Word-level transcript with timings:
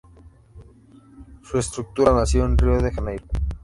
Su 1.43 1.59
estructura 1.59 2.11
nació 2.11 2.45
en 2.45 2.57
Río 2.57 2.81
de 2.81 2.91
Janeiro. 2.91 3.27